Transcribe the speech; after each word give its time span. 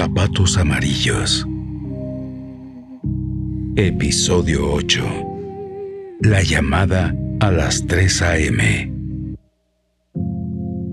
zapatos 0.00 0.56
amarillos. 0.56 1.46
Episodio 3.76 4.72
8. 4.72 5.02
La 6.22 6.40
llamada 6.42 7.14
a 7.40 7.50
las 7.50 7.86
3 7.86 8.22
a.m. 8.22 8.92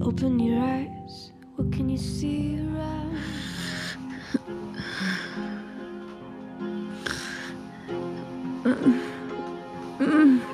Open 0.02 0.38
your 0.42 0.62
eyes. 0.62 1.32
What 1.56 1.72
can 1.72 1.90
you 1.90 1.98
see 1.98 2.60
around? 2.60 3.18
Ya 10.00 10.47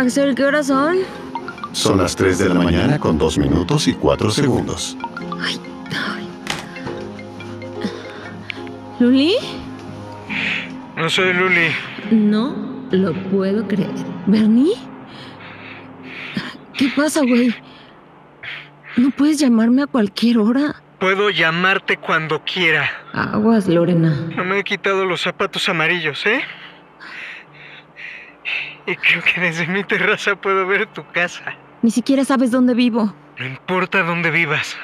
Axel, 0.00 0.34
¿qué 0.34 0.44
horas 0.44 0.68
son? 0.68 0.96
Son 1.72 1.98
las 1.98 2.16
3 2.16 2.38
de 2.38 2.48
la 2.48 2.54
mañana 2.54 2.98
con 2.98 3.18
2 3.18 3.36
minutos 3.36 3.86
y 3.86 3.92
4 3.92 4.30
segundos. 4.30 4.96
¿Luli? 8.98 9.34
No 10.96 11.10
soy 11.10 11.34
Luli. 11.34 11.68
No 12.10 12.56
lo 12.90 13.12
puedo 13.30 13.68
creer. 13.68 13.90
¿Bernie? 14.24 14.72
¿Qué 16.78 16.90
pasa, 16.96 17.20
güey? 17.20 17.54
No 18.96 19.10
puedes 19.10 19.38
llamarme 19.38 19.82
a 19.82 19.86
cualquier 19.86 20.38
hora. 20.38 20.76
Puedo 20.98 21.28
llamarte 21.28 21.98
cuando 21.98 22.42
quiera. 22.42 22.88
Aguas, 23.12 23.68
Lorena. 23.68 24.18
No 24.34 24.46
me 24.46 24.60
he 24.60 24.64
quitado 24.64 25.04
los 25.04 25.20
zapatos 25.20 25.68
amarillos, 25.68 26.24
¿eh? 26.24 26.40
Y 28.90 28.96
creo 28.96 29.22
que 29.22 29.40
desde 29.40 29.66
mi 29.66 29.84
terraza 29.84 30.34
puedo 30.36 30.66
ver 30.66 30.86
tu 30.86 31.06
casa. 31.12 31.54
Ni 31.82 31.90
siquiera 31.90 32.24
sabes 32.24 32.50
dónde 32.50 32.74
vivo. 32.74 33.14
No 33.38 33.46
importa 33.46 34.02
dónde 34.02 34.30
vivas. 34.30 34.76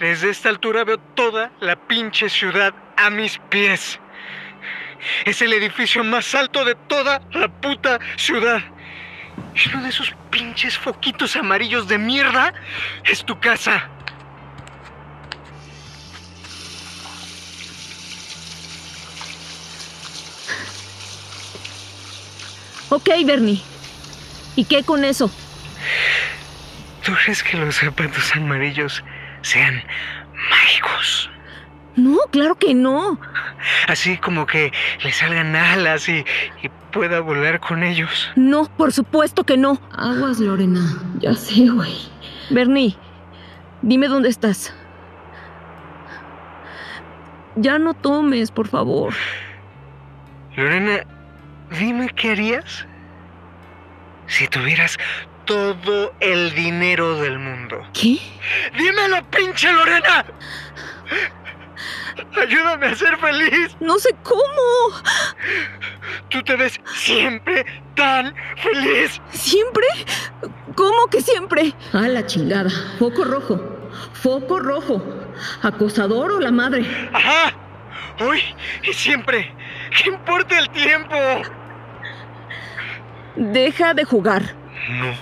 Desde 0.00 0.30
esta 0.30 0.48
altura 0.48 0.84
veo 0.84 0.98
toda 0.98 1.52
la 1.60 1.76
pinche 1.76 2.28
ciudad 2.28 2.74
a 2.96 3.10
mis 3.10 3.38
pies. 3.50 4.00
Es 5.24 5.40
el 5.42 5.52
edificio 5.52 6.02
más 6.02 6.34
alto 6.34 6.64
de 6.64 6.74
toda 6.74 7.22
la 7.32 7.48
puta 7.48 7.98
ciudad. 8.16 8.60
Y 9.54 9.68
uno 9.68 9.84
de 9.84 9.90
esos 9.90 10.12
pinches 10.30 10.76
foquitos 10.76 11.36
amarillos 11.36 11.86
de 11.86 11.98
mierda 11.98 12.52
es 13.04 13.24
tu 13.24 13.38
casa. 13.38 13.88
Ok, 22.90 23.08
Bernie. 23.26 23.60
¿Y 24.56 24.64
qué 24.64 24.82
con 24.82 25.04
eso? 25.04 25.30
¿Tú 27.04 27.12
crees 27.24 27.42
que 27.42 27.56
los 27.56 27.76
zapatos 27.76 28.34
amarillos 28.34 29.04
sean 29.42 29.82
mágicos? 30.50 31.30
No, 31.96 32.18
claro 32.30 32.54
que 32.54 32.74
no. 32.74 33.20
Así 33.88 34.16
como 34.18 34.46
que 34.46 34.72
le 35.02 35.12
salgan 35.12 35.54
alas 35.56 36.08
y, 36.08 36.24
y 36.62 36.68
pueda 36.92 37.20
volar 37.20 37.60
con 37.60 37.82
ellos. 37.82 38.30
No, 38.36 38.64
por 38.76 38.92
supuesto 38.92 39.44
que 39.44 39.56
no. 39.56 39.80
Aguas, 39.92 40.38
Lorena. 40.38 40.80
Ya 41.18 41.34
sé, 41.34 41.68
güey. 41.68 41.94
Bernie, 42.50 42.96
dime 43.82 44.08
dónde 44.08 44.28
estás. 44.28 44.72
Ya 47.56 47.78
no 47.78 47.94
tomes, 47.94 48.50
por 48.50 48.68
favor. 48.68 49.12
Lorena, 50.56 51.00
dime 51.70 52.08
qué 52.10 52.32
harías 52.32 52.86
si 54.26 54.46
tuvieras 54.48 54.96
todo 55.44 56.12
el 56.20 56.54
dinero 56.54 57.16
del 57.20 57.38
mundo. 57.38 57.82
¿Qué? 57.94 58.18
¡Dímelo, 58.76 59.24
pinche 59.30 59.72
Lorena! 59.72 60.24
Ayúdame 62.36 62.86
a 62.86 62.94
ser 62.94 63.16
feliz. 63.18 63.76
No 63.80 63.98
sé 63.98 64.10
cómo. 64.22 64.42
Tú 66.28 66.42
te 66.42 66.56
ves 66.56 66.78
siempre 66.94 67.64
tan 67.94 68.34
feliz. 68.56 69.20
¿Siempre? 69.30 69.86
¿Cómo 70.74 71.06
que 71.06 71.22
siempre? 71.22 71.72
A 71.92 72.08
la 72.08 72.26
chingada. 72.26 72.70
Foco 72.98 73.24
rojo. 73.24 73.58
Foco 74.12 74.60
rojo. 74.60 75.02
¿Acosador 75.62 76.32
o 76.32 76.40
la 76.40 76.50
madre? 76.50 76.84
Ajá. 77.12 77.54
Hoy 78.20 78.42
y 78.82 78.92
siempre. 78.92 79.54
¿Qué 79.96 80.10
importa 80.10 80.58
el 80.58 80.68
tiempo? 80.70 81.16
Deja 83.38 83.94
de 83.94 84.04
jugar. 84.04 84.42
No 84.90 85.14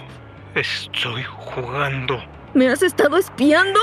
estoy 0.54 1.22
jugando. 1.22 2.18
¿Me 2.54 2.66
has 2.70 2.82
estado 2.82 3.18
espiando? 3.18 3.78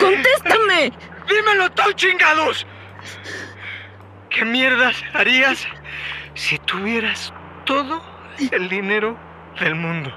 ¡Contéstame! 0.00 0.92
¡Dímelo 1.28 1.70
tú, 1.70 1.92
chingados! 1.94 2.66
¿Qué 4.28 4.44
mierdas 4.44 4.96
harías 5.14 5.64
si 6.34 6.58
tuvieras 6.58 7.32
todo 7.64 8.02
el 8.50 8.68
dinero 8.68 9.16
del 9.60 9.76
mundo? 9.76 10.12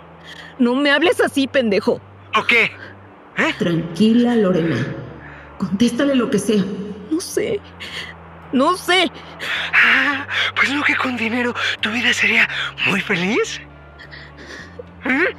No 0.58 0.74
me 0.74 0.90
hables 0.90 1.22
así, 1.22 1.48
pendejo. 1.48 2.02
¿O 2.36 2.44
qué? 2.44 2.72
¿Eh? 3.38 3.54
Tranquila, 3.60 4.36
Lorena. 4.36 4.78
Contéstale 5.60 6.16
lo 6.16 6.30
que 6.32 6.40
sea. 6.40 6.64
No 7.12 7.22
sé. 7.22 7.60
No 8.52 8.76
sé. 8.76 9.12
Ah, 9.74 10.26
pues 10.56 10.72
no 10.72 10.84
que 10.84 10.96
con 10.96 11.18
dinero 11.18 11.54
tu 11.82 11.92
vida 11.92 12.12
sería 12.14 12.48
muy 12.88 13.02
feliz. 13.02 13.62
¿Eh? 15.06 15.36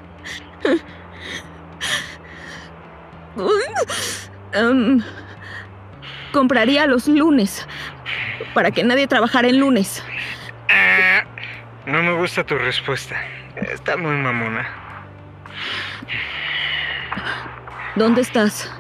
Em, 4.53 5.03
compraría 6.33 6.87
los 6.87 7.09
lunes. 7.09 7.67
Para 8.55 8.71
que 8.71 8.85
nadie 8.85 9.07
trabajara 9.07 9.49
en 9.49 9.59
lunes. 9.59 10.05
Ah, 10.69 11.25
no 11.87 12.03
me 12.03 12.13
gusta 12.13 12.45
tu 12.45 12.57
respuesta. 12.59 13.17
Está 13.57 13.97
muy 13.97 14.17
mamona. 14.17 14.69
¿Dónde 17.97 18.21
estás? 18.21 18.71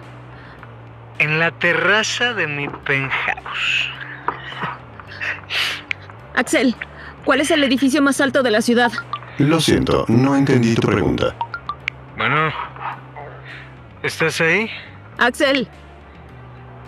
En 1.20 1.38
la 1.38 1.52
terraza 1.52 2.34
de 2.34 2.46
mi 2.46 2.66
penthouse. 2.68 3.90
Axel, 6.34 6.74
¿cuál 7.24 7.40
es 7.40 7.50
el 7.50 7.62
edificio 7.62 8.02
más 8.02 8.20
alto 8.20 8.42
de 8.42 8.50
la 8.50 8.62
ciudad? 8.62 8.90
Lo 9.38 9.60
siento, 9.60 10.04
no 10.08 10.34
entendí 10.34 10.74
tu 10.74 10.88
pregunta. 10.88 11.36
Bueno, 12.16 12.52
¿estás 14.02 14.40
ahí? 14.40 14.68
Axel. 15.18 15.68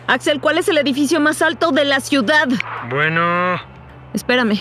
Axel, 0.06 0.41
¿cuál 0.41 0.59
es 0.59 0.69
el 0.69 0.78
edificio 0.78 1.21
más 1.21 1.42
alto 1.42 1.71
de 1.71 1.84
la 1.84 2.00
ciudad? 2.00 2.48
Bueno, 2.91 3.60
Espérame. 4.15 4.59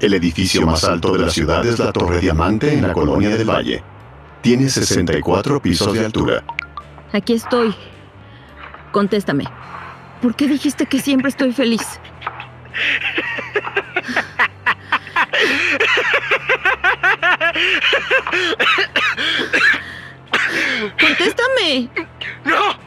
El 0.00 0.14
edificio 0.14 0.66
más 0.66 0.84
alto 0.84 1.12
de 1.12 1.20
la 1.20 1.30
ciudad 1.30 1.64
es 1.66 1.78
la 1.78 1.92
Torre 1.92 2.20
Diamante 2.20 2.72
en 2.72 2.82
la 2.82 2.92
Colonia 2.92 3.30
del 3.30 3.48
Valle. 3.48 3.82
Tiene 4.40 4.68
64 4.68 5.60
pisos 5.60 5.92
de 5.92 6.04
altura. 6.04 6.42
Aquí 7.12 7.34
estoy. 7.34 7.74
Contéstame. 8.92 9.44
¿Por 10.20 10.36
qué 10.36 10.46
dijiste 10.46 10.86
que 10.86 11.00
siempre 11.00 11.30
estoy 11.30 11.52
feliz? 11.52 11.98
¡Contéstame! 21.00 21.88
¡no! 22.44 22.78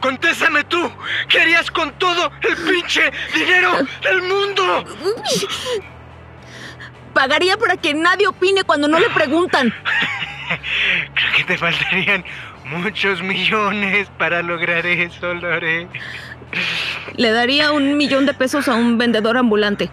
¡Contéstame 0.00 0.64
tú! 0.64 0.90
¿Qué 1.28 1.40
harías 1.40 1.70
con 1.70 1.92
todo 1.98 2.30
el 2.42 2.56
pinche 2.56 3.10
dinero 3.34 3.72
del 4.02 4.22
mundo? 4.22 4.84
Pagaría 7.12 7.56
para 7.56 7.76
que 7.76 7.94
nadie 7.94 8.28
opine 8.28 8.64
cuando 8.64 8.86
no 8.88 8.98
le 8.98 9.10
preguntan. 9.10 9.74
Creo 11.14 11.32
que 11.36 11.44
te 11.44 11.58
faltarían 11.58 12.24
muchos 12.64 13.22
millones 13.22 14.08
para 14.18 14.42
lograr 14.42 14.86
eso, 14.86 15.34
Lore. 15.34 15.88
Le 17.16 17.30
daría 17.30 17.72
un 17.72 17.96
millón 17.96 18.26
de 18.26 18.34
pesos 18.34 18.68
a 18.68 18.74
un 18.74 18.98
vendedor 18.98 19.36
ambulante. 19.36 19.90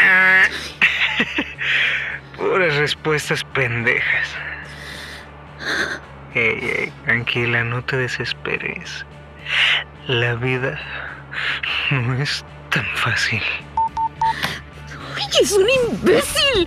Puras 2.36 2.76
respuestas 2.76 3.44
pendejas. 3.44 4.28
Ey, 6.34 6.58
ey, 6.62 6.92
tranquila, 7.04 7.64
no 7.64 7.82
te 7.84 7.96
desesperes. 7.96 9.04
La 10.06 10.34
vida 10.34 10.78
no 11.90 12.14
es 12.14 12.44
tan 12.70 12.86
fácil. 12.94 13.42
¡Ay, 15.16 15.26
es 15.42 15.52
un 15.52 15.68
imbécil! 15.68 16.66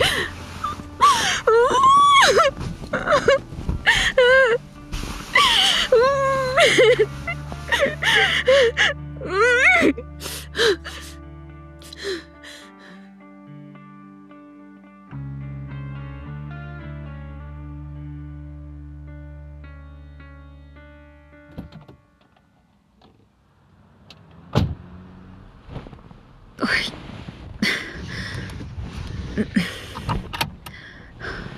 Mm-mm. 29.35 29.82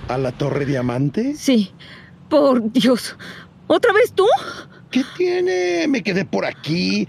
¿A 0.08 0.20
la 0.20 0.32
Torre 0.32 0.66
Diamante? 0.66 1.34
Sí, 1.36 1.72
por 2.30 2.72
Dios. 2.72 3.16
¿Otra 3.66 3.92
vez 3.92 4.14
tú? 4.14 4.26
¿Qué 4.92 5.04
tiene? 5.18 5.88
Me 5.88 6.04
quedé 6.04 6.26
por 6.26 6.46
aquí. 6.46 7.08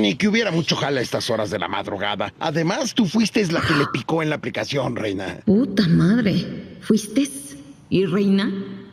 Ni 0.00 0.14
que 0.14 0.26
hubiera 0.26 0.50
mucho 0.50 0.74
jala 0.74 1.00
a 1.00 1.02
estas 1.02 1.28
horas 1.28 1.50
de 1.50 1.58
la 1.58 1.68
madrugada. 1.68 2.32
Además, 2.40 2.94
tú 2.94 3.04
fuiste 3.04 3.46
la 3.52 3.60
que 3.60 3.74
le 3.74 3.86
picó 3.92 4.22
en 4.22 4.30
la 4.30 4.36
aplicación, 4.36 4.96
reina. 4.96 5.40
Puta 5.44 5.86
madre. 5.86 6.78
¿Fuiste? 6.80 7.28
¿Y 7.90 8.06
reina? 8.06 8.50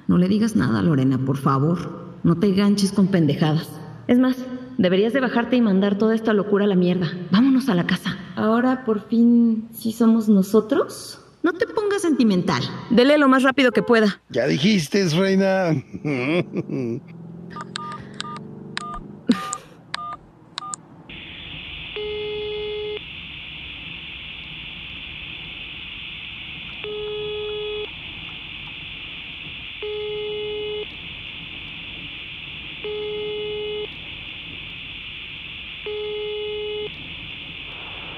No 0.08 0.18
le 0.18 0.28
digas 0.28 0.58
nada, 0.58 0.82
Lorena, 0.82 1.18
por 1.18 1.38
favor. 1.38 2.18
No 2.24 2.38
te 2.38 2.52
ganches 2.52 2.92
con 2.92 3.08
pendejadas. 3.08 3.70
Es 4.08 4.20
más, 4.20 4.36
deberías 4.78 5.14
de 5.14 5.22
bajarte 5.22 5.56
y 5.56 5.62
mandar 5.62 5.98
toda 5.98 6.16
esta 6.16 6.34
locura 6.34 6.66
a 6.66 6.68
la 6.68 6.76
mierda. 6.76 7.14
Vámonos 7.32 7.70
a 7.70 7.76
la 7.76 7.88
casa. 7.88 8.18
Ahora, 8.36 8.84
por 8.84 9.08
fin, 9.08 9.70
¿sí 9.74 9.94
somos 9.94 10.28
nosotros? 10.28 11.22
No 11.48 11.54
te 11.54 11.66
pongas 11.66 12.02
sentimental. 12.02 12.62
Dele 12.90 13.18
lo 13.18 13.30
más 13.30 13.42
rápido 13.42 13.72
que 13.72 13.82
pueda. 13.82 14.22
Ya 14.28 14.48
dijiste, 14.48 15.08
reina. 15.08 15.72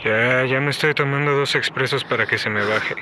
Ya, 0.03 0.45
ya 0.45 0.59
me 0.59 0.71
estoy 0.71 0.95
tomando 0.95 1.33
dos 1.33 1.53
expresos 1.53 2.03
para 2.03 2.25
que 2.25 2.39
se 2.39 2.49
me 2.49 2.65
baje. 2.65 2.95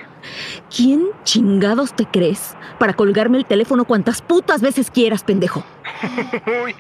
¿Quién 0.76 1.08
chingados 1.24 1.96
te 1.96 2.06
crees 2.06 2.56
para 2.80 2.94
colgarme 2.94 3.38
el 3.38 3.46
teléfono 3.46 3.86
cuantas 3.86 4.22
putas 4.22 4.62
veces 4.62 4.92
quieras, 4.92 5.24
pendejo? 5.24 5.66
Uy, 6.64 6.76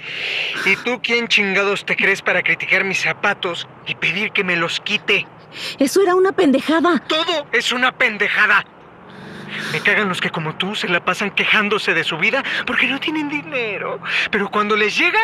¿y 0.66 0.76
tú 0.78 1.00
quién 1.02 1.28
chingados 1.28 1.86
te 1.86 1.96
crees 1.96 2.22
para 2.22 2.44
criticar 2.44 2.84
mis 2.84 3.02
zapatos 3.02 3.68
y 3.88 3.96
pedir 3.96 4.32
que 4.32 4.44
me 4.44 4.56
los 4.56 4.80
quite? 4.80 5.26
Eso 5.80 6.02
era 6.02 6.16
una 6.16 6.32
pendejada. 6.32 7.00
Todo 7.08 7.48
es 7.52 7.72
una 7.72 7.92
pendejada. 7.92 8.66
Me 9.72 9.80
cagan 9.80 10.10
los 10.10 10.20
que 10.20 10.30
como 10.30 10.56
tú 10.56 10.76
se 10.76 10.90
la 10.90 11.04
pasan 11.04 11.32
quejándose 11.32 11.94
de 11.94 12.04
su 12.04 12.18
vida 12.18 12.44
porque 12.66 12.88
no 12.88 13.00
tienen 13.00 13.30
dinero. 13.30 14.00
Pero 14.30 14.50
cuando 14.50 14.76
les 14.76 14.98
llega, 14.98 15.20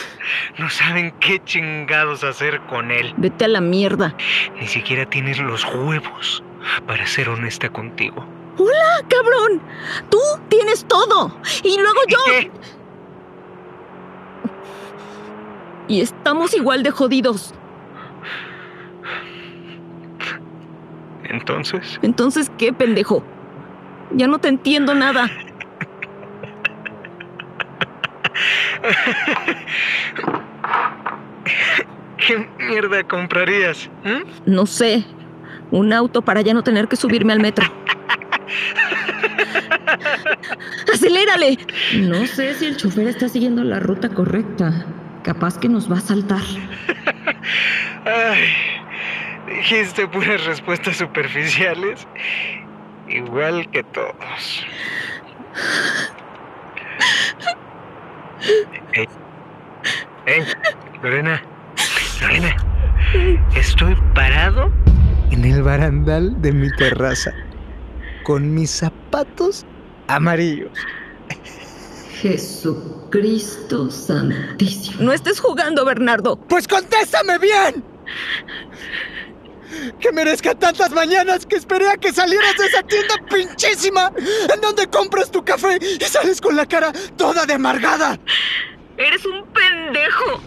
no 0.58 0.68
saben 0.68 1.12
qué 1.20 1.42
chingados 1.42 2.22
hacer 2.22 2.60
con 2.62 2.90
él. 2.90 3.14
Vete 3.16 3.46
a 3.46 3.48
la 3.48 3.62
mierda. 3.62 4.14
Ni 4.60 4.66
siquiera 4.66 5.06
tienes 5.06 5.38
los 5.38 5.64
huevos 5.64 6.42
para 6.86 7.06
ser 7.06 7.28
honesta 7.28 7.68
contigo. 7.68 8.24
¡Hola, 8.58 9.04
cabrón! 9.08 9.60
Tú 10.10 10.18
tienes 10.48 10.84
todo. 10.84 11.34
Y 11.62 11.78
luego 11.78 12.00
yo. 12.08 12.18
¿Qué? 12.26 12.50
Y 15.88 16.00
estamos 16.00 16.54
igual 16.54 16.82
de 16.82 16.90
jodidos. 16.90 17.54
Entonces, 21.24 21.98
Entonces, 22.02 22.50
¿qué, 22.58 22.72
pendejo? 22.72 23.24
Ya 24.10 24.26
no 24.26 24.38
te 24.38 24.48
entiendo 24.48 24.94
nada. 24.94 25.30
¿qué 32.26 32.48
mierda 32.58 33.02
comprarías? 33.04 33.88
¿Mm? 34.04 34.22
No 34.46 34.66
sé. 34.66 35.04
Un 35.72 35.92
auto 35.94 36.22
para 36.22 36.42
ya 36.42 36.54
no 36.54 36.62
tener 36.62 36.86
que 36.86 36.96
subirme 36.96 37.32
al 37.32 37.40
metro. 37.40 37.64
¡Acelérale! 40.92 41.58
No 41.94 42.26
sé 42.26 42.54
si 42.54 42.66
el 42.66 42.76
chofer 42.76 43.08
está 43.08 43.26
siguiendo 43.28 43.64
la 43.64 43.80
ruta 43.80 44.10
correcta. 44.10 44.84
Capaz 45.22 45.58
que 45.58 45.70
nos 45.70 45.90
va 45.90 45.96
a 45.96 46.00
saltar. 46.00 46.42
Ay, 48.04 48.48
dijiste 49.46 50.06
puras 50.08 50.44
respuestas 50.44 50.98
superficiales. 50.98 52.06
Igual 53.08 53.70
que 53.70 53.82
todos. 53.82 54.66
Ey, 58.92 59.08
ey, 60.26 60.44
Lorena, 61.02 61.42
Lorena, 62.20 62.56
estoy 63.54 63.96
parado 64.14 64.70
en 65.44 65.52
el 65.52 65.62
barandal 65.62 66.40
de 66.40 66.52
mi 66.52 66.70
terraza 66.76 67.32
con 68.22 68.54
mis 68.54 68.70
zapatos 68.70 69.66
amarillos. 70.06 70.70
Jesucristo 72.20 73.90
Santísimo. 73.90 75.02
No 75.02 75.12
estés 75.12 75.40
jugando, 75.40 75.84
Bernardo. 75.84 76.36
Pues 76.36 76.68
contéstame 76.68 77.38
bien. 77.38 77.84
Que 79.98 80.12
merezca 80.12 80.54
tantas 80.54 80.92
mañanas 80.92 81.44
que 81.44 81.56
esperé 81.56 81.88
a 81.90 81.96
que 81.96 82.12
salieras 82.12 82.56
de 82.56 82.66
esa 82.66 82.82
tienda 82.84 83.14
pinchísima 83.28 84.12
en 84.54 84.60
donde 84.60 84.86
compras 84.86 85.30
tu 85.30 85.44
café 85.44 85.78
y 85.82 86.04
sales 86.04 86.40
con 86.40 86.54
la 86.54 86.66
cara 86.66 86.92
toda 87.16 87.46
de 87.46 87.54
amargada. 87.54 88.16
Eres 88.96 89.24
un 89.26 89.44
pendejo. 89.46 90.40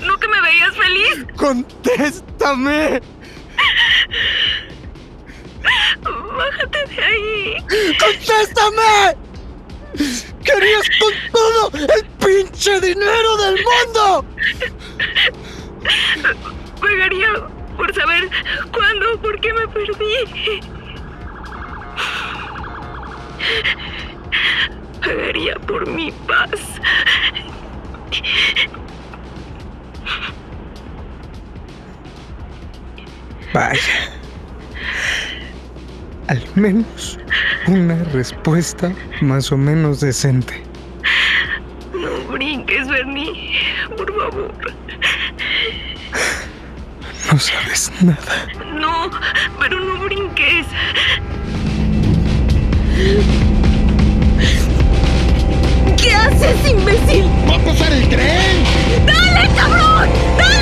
¿No 0.00 0.16
que 0.16 0.26
me 0.26 0.40
veías 0.40 0.76
feliz? 0.76 1.26
Contéstame. 1.36 3.00
Bájate 6.36 6.86
de 6.86 7.04
ahí. 7.04 7.56
¡Contéstame! 7.98 9.16
¡Querías 10.44 10.88
con 11.00 11.12
todo 11.32 11.70
el 11.74 12.04
pinche 12.24 12.80
dinero 12.80 13.36
del 13.36 13.56
mundo! 13.64 14.24
Pagaría 16.80 17.28
por 17.76 17.94
saber 17.94 18.30
cuándo, 18.72 19.20
por 19.20 19.40
qué 19.40 19.52
me 19.52 19.68
perdí. 19.68 20.60
Menos 36.54 37.18
una 37.66 38.02
respuesta 38.12 38.92
más 39.20 39.50
o 39.52 39.56
menos 39.56 40.00
decente. 40.00 40.62
No 41.92 42.32
brinques, 42.32 42.88
Bernie. 42.88 43.58
Por 43.96 44.14
favor. 44.16 44.52
No 47.32 47.38
sabes 47.38 47.90
nada. 48.02 48.46
No, 48.78 49.10
pero 49.58 49.80
no 49.80 49.96
brinques. 50.04 50.66
¿Qué 55.96 56.12
haces, 56.12 56.70
imbécil? 56.70 57.24
¡Va 57.48 57.56
a 57.56 57.58
pasar 57.64 57.92
el 57.92 58.08
tren! 58.08 58.64
¡Dale, 59.06 59.48
cabrón! 59.56 60.08
¡Dale! 60.38 60.54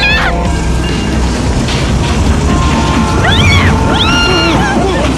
Bueno, 3.23 5.12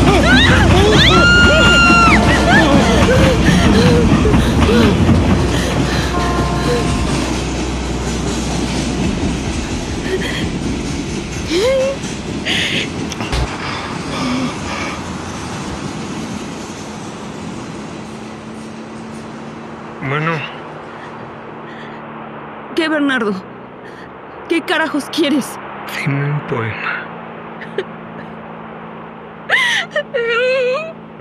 quieres? 25.25 25.59
Dime 25.97 26.33
un 26.33 26.40
poema. 26.49 27.07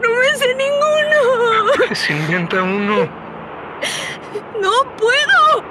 No 0.02 0.10
me 0.10 0.38
sé 0.38 0.54
ninguno. 0.56 1.72
Pues 1.88 2.10
inventa 2.10 2.62
uno. 2.64 3.08
No 4.60 4.72
puedo. 4.98 5.64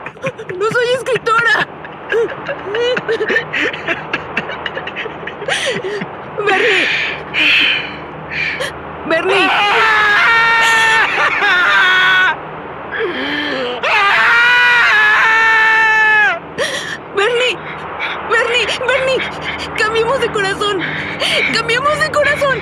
No 0.59 0.71
soy 0.71 0.87
escritora. 0.97 1.69
Bernie. 6.39 6.89
Bernie. 9.09 9.49
Ah. 9.51 9.82
Corazón! 20.33 20.81
¡Cambiemos 21.53 22.01
de 22.01 22.11
corazón! 22.11 22.59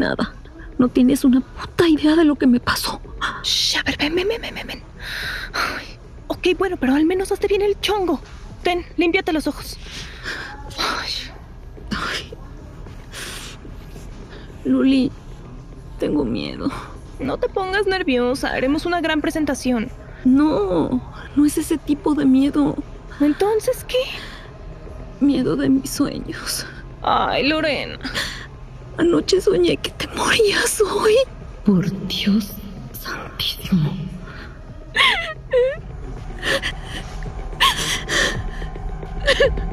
Nada. 0.00 0.34
No 0.78 0.88
tienes 0.88 1.24
una 1.24 1.40
puta 1.40 1.86
idea 1.86 2.16
de 2.16 2.24
lo 2.24 2.34
que 2.36 2.46
me 2.46 2.58
pasó. 2.58 3.00
Shh, 3.44 3.76
a 3.76 3.82
ver, 3.82 3.96
ven, 3.98 4.14
ven, 4.14 4.26
ven, 4.28 4.40
ven, 4.40 4.66
ven. 4.66 4.82
Ay, 5.52 5.86
ok, 6.26 6.58
bueno, 6.58 6.76
pero 6.78 6.94
al 6.94 7.04
menos 7.04 7.30
hazte 7.30 7.46
bien 7.46 7.62
el 7.62 7.78
chongo. 7.80 8.20
Ten, 8.62 8.84
límpiate 8.96 9.32
los 9.32 9.46
ojos. 9.46 9.76
Ay, 10.78 11.10
Ay. 11.90 12.32
Luli, 14.64 15.12
tengo 15.98 16.24
miedo. 16.24 16.70
no 17.18 17.36
te 17.36 17.48
pongas 17.48 17.86
nerviosa, 17.86 18.48
haremos 18.48 18.86
una 18.86 19.00
gran 19.00 19.20
presentación. 19.20 19.90
No, 20.24 21.02
no 21.36 21.46
es 21.46 21.58
ese 21.58 21.78
tipo 21.78 22.14
de 22.14 22.24
miedo. 22.24 22.76
Entonces, 23.20 23.84
¿qué? 23.84 23.96
Miedo 25.20 25.56
de 25.56 25.68
mis 25.68 25.90
sueños. 25.90 26.66
Ay, 27.02 27.48
Lorena. 27.48 27.98
Anoche 29.00 29.40
soñé 29.40 29.78
que 29.78 29.90
te 29.92 30.06
morías 30.08 30.78
hoy. 30.82 31.14
Por 31.64 31.90
Dios 32.06 32.50
santísimo. 32.92 33.96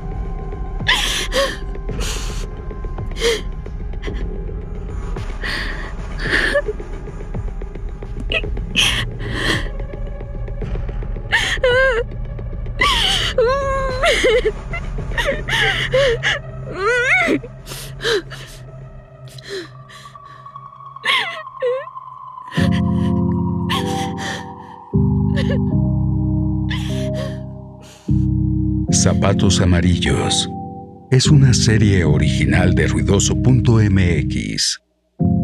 Zapatos 29.08 29.62
Amarillos 29.62 30.50
es 31.12 31.28
una 31.28 31.54
serie 31.54 32.04
original 32.04 32.76
de 32.76 32.88
ruidoso.mx. 32.88 34.82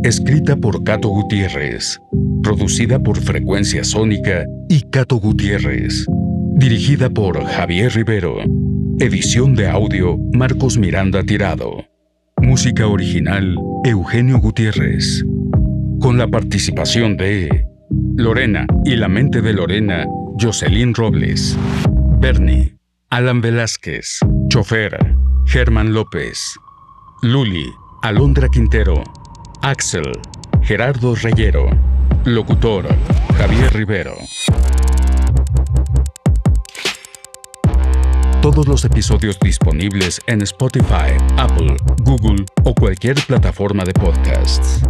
Escrita 0.03 0.57
por 0.57 0.83
Cato 0.83 1.07
Gutiérrez, 1.07 1.97
producida 2.43 2.99
por 2.99 3.21
Frecuencia 3.21 3.85
Sónica 3.85 4.45
y 4.67 4.81
Cato 4.81 5.15
Gutiérrez. 5.15 6.05
Dirigida 6.57 7.09
por 7.09 7.41
Javier 7.41 7.93
Rivero. 7.93 8.35
Edición 8.99 9.55
de 9.55 9.69
audio 9.69 10.17
Marcos 10.33 10.77
Miranda 10.77 11.23
Tirado. 11.23 11.85
Música 12.41 12.85
original 12.87 13.55
Eugenio 13.85 14.39
Gutiérrez. 14.39 15.23
Con 16.01 16.17
la 16.17 16.27
participación 16.27 17.15
de 17.15 17.65
Lorena 18.17 18.67
y 18.83 18.97
la 18.97 19.07
mente 19.07 19.41
de 19.41 19.53
Lorena, 19.53 20.05
Jocelyn 20.37 20.93
Robles. 20.93 21.57
Bernie, 22.19 22.72
Alan 23.13 23.41
Velázquez, 23.41 24.21
Chofer, 24.47 24.97
Germán 25.45 25.93
López, 25.93 26.55
Luli, 27.21 27.71
Alondra 28.01 28.49
Quintero, 28.49 29.03
Axel, 29.61 30.11
Gerardo 30.63 31.13
Reyero, 31.13 31.69
Locutor, 32.25 32.87
Javier 33.37 33.71
Rivero. 33.71 34.15
Todos 38.41 38.67
los 38.67 38.83
episodios 38.83 39.39
disponibles 39.39 40.19
en 40.25 40.41
Spotify, 40.41 41.13
Apple, 41.37 41.77
Google 41.99 42.43
o 42.63 42.73
cualquier 42.73 43.17
plataforma 43.27 43.83
de 43.83 43.93
podcasts. 43.93 44.81